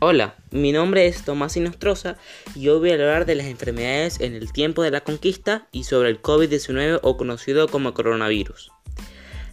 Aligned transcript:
Hola, 0.00 0.36
mi 0.52 0.70
nombre 0.70 1.08
es 1.08 1.24
Tomás 1.24 1.56
Inostroza 1.56 2.18
y 2.54 2.68
hoy 2.68 2.78
voy 2.78 2.90
a 2.90 2.94
hablar 2.94 3.26
de 3.26 3.34
las 3.34 3.48
enfermedades 3.48 4.20
en 4.20 4.36
el 4.36 4.52
tiempo 4.52 4.84
de 4.84 4.92
la 4.92 5.00
conquista 5.00 5.66
y 5.72 5.82
sobre 5.82 6.08
el 6.10 6.22
COVID-19 6.22 7.00
o 7.02 7.16
conocido 7.16 7.66
como 7.66 7.94
coronavirus. 7.94 8.70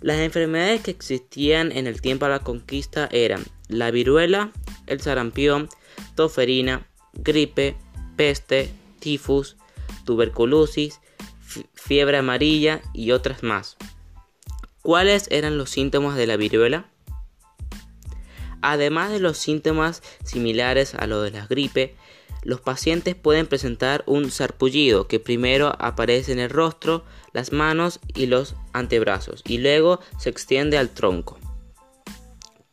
Las 0.01 0.19
enfermedades 0.19 0.81
que 0.81 0.91
existían 0.91 1.71
en 1.71 1.87
el 1.87 1.99
tiempo 1.99 2.25
de 2.25 2.33
la 2.33 2.41
conquista 2.41 3.09
eran 3.11 3.43
la 3.69 3.89
viruela, 3.89 4.51
el 4.85 5.01
sarampión, 5.01 5.67
toferina, 6.13 6.87
gripe, 7.13 7.75
peste, 8.15 8.69
tifus, 8.99 9.57
tuberculosis, 10.05 11.01
fiebre 11.73 12.17
amarilla 12.17 12.83
y 12.93 13.13
otras 13.13 13.41
más. 13.41 13.77
¿Cuáles 14.83 15.27
eran 15.31 15.57
los 15.57 15.71
síntomas 15.71 16.15
de 16.15 16.27
la 16.27 16.37
viruela? 16.37 16.85
Además 18.67 19.11
de 19.11 19.19
los 19.19 19.37
síntomas 19.37 20.01
similares 20.23 20.95
a 20.95 21.05
los 21.05 21.23
de 21.23 21.29
la 21.29 21.45
gripe, 21.45 21.93
los 22.41 22.61
pacientes 22.61 23.13
pueden 23.13 23.45
presentar 23.45 24.03
un 24.07 24.31
sarpullido 24.31 25.07
que 25.07 25.19
primero 25.19 25.75
aparece 25.77 26.31
en 26.31 26.39
el 26.39 26.49
rostro, 26.49 27.03
las 27.31 27.51
manos 27.51 27.99
y 28.15 28.25
los 28.25 28.55
antebrazos 28.73 29.43
y 29.45 29.59
luego 29.59 29.99
se 30.17 30.31
extiende 30.31 30.79
al 30.79 30.89
tronco. 30.89 31.37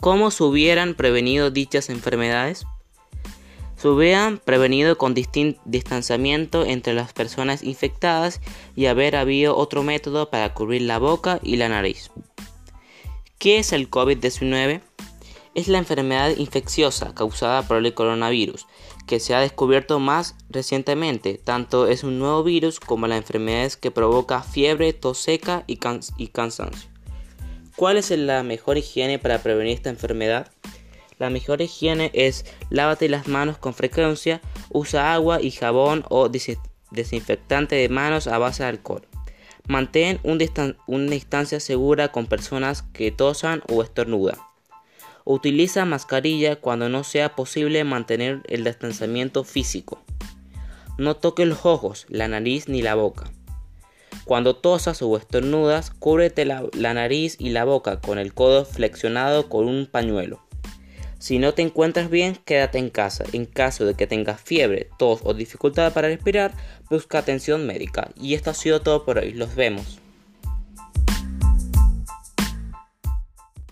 ¿Cómo 0.01 0.31
se 0.31 0.45
hubieran 0.45 0.95
prevenido 0.95 1.51
dichas 1.51 1.91
enfermedades? 1.91 2.65
Se 3.77 3.87
hubieran 3.87 4.39
prevenido 4.39 4.97
con 4.97 5.13
distanciamiento 5.13 6.65
entre 6.65 6.95
las 6.95 7.13
personas 7.13 7.63
infectadas 7.63 8.41
y 8.75 8.87
haber 8.87 9.15
habido 9.15 9.59
otro 9.59 9.83
método 9.83 10.31
para 10.31 10.55
cubrir 10.55 10.81
la 10.83 10.99
boca 10.99 11.39
y 11.43 11.57
la 11.57 11.69
nariz. 11.69 12.11
¿Qué 13.39 13.59
es 13.59 13.75
el 13.75 13.91
COVID-19? 13.91 14.81
Es 15.55 15.69
la 15.69 15.79
enfermedad 15.79 16.37
infecciosa 16.37 17.15
causada 17.15 17.63
por 17.63 17.79
el 17.79 17.95
coronavirus, 17.95 18.67
que 19.07 19.21
se 19.21 19.35
ha 19.35 19.41
descubierto 19.41 19.99
más 19.99 20.35
recientemente. 20.49 21.39
Tanto 21.43 21.87
es 21.87 22.05
un 22.05 22.19
nuevo 22.19 22.43
virus 22.43 22.81
como 22.81 23.07
la 23.07 23.17
enfermedad 23.17 23.73
que 23.73 23.91
provoca 23.91 24.43
fiebre, 24.43 24.93
tos 24.93 25.19
seca 25.19 25.65
y, 25.67 25.79
y 26.17 26.29
cansancio. 26.29 26.91
¿Cuál 27.77 27.97
es 27.97 28.11
la 28.11 28.43
mejor 28.43 28.79
higiene 28.79 29.19
para 29.19 29.43
prevenir 29.43 29.75
esta 29.75 29.91
enfermedad? 29.91 30.51
La 31.19 31.31
mejor 31.31 31.63
higiene 31.63 32.11
es 32.15 32.45
lávate 32.69 33.09
las 33.09 33.29
manos 33.29 33.59
con 33.59 33.75
frecuencia, 33.75 34.41
usa 34.71 35.15
agua 35.15 35.41
y 35.41 35.51
jabón 35.51 36.05
o 36.09 36.29
desinfectante 36.29 37.77
de 37.77 37.89
manos 37.89 38.27
a 38.27 38.39
base 38.39 38.63
de 38.63 38.71
alcohol. 38.71 39.07
Mantén 39.69 40.19
una 40.25 41.11
distancia 41.11 41.61
segura 41.61 42.09
con 42.09 42.27
personas 42.27 42.83
que 42.83 43.13
tosan 43.13 43.63
o 43.69 43.83
estornudan. 43.83 44.39
Utiliza 45.25 45.85
mascarilla 45.85 46.57
cuando 46.57 46.89
no 46.89 47.05
sea 47.05 47.35
posible 47.35 47.85
mantener 47.85 48.41
el 48.49 48.65
distanciamiento 48.65 49.45
físico. 49.45 50.03
No 50.99 51.17
toque 51.17 51.47
los 51.47 51.65
ojos, 51.65 52.07
la 52.09 52.29
nariz 52.29 52.69
ni 52.69 52.83
la 52.83 52.95
boca. 52.95 53.31
Cuando 54.25 54.57
tosas 54.57 55.03
o 55.03 55.17
estornudas, 55.17 55.91
cúbrete 55.91 56.45
la, 56.45 56.65
la, 56.75 56.95
nariz 56.95 57.37
y 57.39 57.51
la 57.51 57.65
boca 57.65 58.01
con 58.01 58.19
el 58.19 58.35
codo 58.35 58.65
flexionado 58.65 59.49
con 59.49 59.67
un 59.69 59.87
pañuelo. 59.87 60.45
Si 61.19 61.39
no 61.39 61.55
te 61.55 61.63
encuentras 61.63 62.11
bien, 62.11 62.37
quédate 62.45 62.79
en 62.79 62.91
casa. 62.91 63.25
En 63.33 63.47
caso 63.47 63.85
de 63.85 63.95
que 63.95 64.09
tengas 64.09 64.41
fiebre, 64.41 64.89
tos 64.99 65.21
o 65.23 65.35
dificultad 65.35 65.93
para 65.93 66.09
respirar, 66.09 66.53
busca 66.91 67.19
atención 67.19 67.65
médica. 67.65 68.11
Y 68.21 68.35
esto 68.35 68.51
ha 68.51 68.55
sido 68.55 68.81
todo 68.81 69.05
por 69.05 69.19
hoy. 69.19 69.33
Los 69.33 69.55
vemos. 69.55 70.02